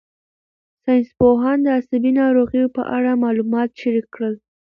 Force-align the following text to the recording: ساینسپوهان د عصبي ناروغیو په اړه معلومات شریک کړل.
ساینسپوهان 0.83 1.57
د 1.63 1.67
عصبي 1.77 2.11
ناروغیو 2.21 2.73
په 2.77 2.83
اړه 2.95 3.21
معلومات 3.23 3.69
شریک 3.81 4.07
کړل. 4.15 4.33